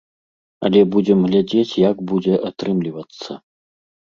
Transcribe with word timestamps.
Але 0.69 0.79
будзем 0.95 1.19
глядзець, 1.31 1.79
як 1.91 1.97
будзе 2.13 2.33
атрымлівацца. 2.49 3.39